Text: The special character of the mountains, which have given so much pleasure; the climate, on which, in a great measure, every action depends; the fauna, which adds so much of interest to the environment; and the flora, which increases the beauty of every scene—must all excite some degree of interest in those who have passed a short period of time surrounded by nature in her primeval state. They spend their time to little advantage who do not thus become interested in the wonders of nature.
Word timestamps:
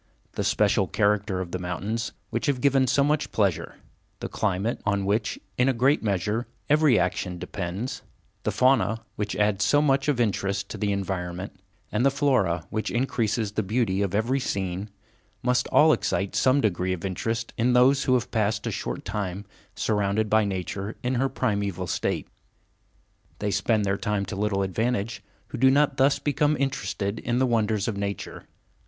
The 0.31 0.43
special 0.43 0.87
character 0.87 1.41
of 1.41 1.51
the 1.51 1.59
mountains, 1.59 2.11
which 2.31 2.47
have 2.47 2.59
given 2.59 2.87
so 2.87 3.03
much 3.03 3.31
pleasure; 3.31 3.75
the 4.19 4.27
climate, 4.27 4.81
on 4.83 5.05
which, 5.05 5.37
in 5.59 5.69
a 5.69 5.73
great 5.73 6.01
measure, 6.01 6.47
every 6.71 6.97
action 6.97 7.37
depends; 7.37 8.01
the 8.41 8.49
fauna, 8.51 9.01
which 9.15 9.35
adds 9.35 9.63
so 9.63 9.79
much 9.79 10.07
of 10.07 10.19
interest 10.19 10.69
to 10.69 10.79
the 10.79 10.91
environment; 10.91 11.59
and 11.91 12.03
the 12.03 12.09
flora, 12.09 12.65
which 12.71 12.89
increases 12.89 13.51
the 13.51 13.61
beauty 13.61 14.01
of 14.01 14.15
every 14.15 14.39
scene—must 14.39 15.67
all 15.67 15.93
excite 15.93 16.35
some 16.35 16.61
degree 16.61 16.93
of 16.93 17.05
interest 17.05 17.53
in 17.55 17.73
those 17.73 18.05
who 18.05 18.15
have 18.15 18.31
passed 18.31 18.65
a 18.65 18.71
short 18.71 19.03
period 19.03 19.07
of 19.07 19.13
time 19.13 19.45
surrounded 19.75 20.31
by 20.31 20.43
nature 20.43 20.95
in 21.03 21.13
her 21.13 21.29
primeval 21.29 21.85
state. 21.85 22.27
They 23.37 23.51
spend 23.51 23.85
their 23.85 23.97
time 23.97 24.25
to 24.25 24.35
little 24.35 24.63
advantage 24.63 25.21
who 25.49 25.59
do 25.59 25.69
not 25.69 25.97
thus 25.97 26.17
become 26.17 26.57
interested 26.57 27.19
in 27.19 27.37
the 27.37 27.45
wonders 27.45 27.87
of 27.87 27.95
nature. 27.97 28.47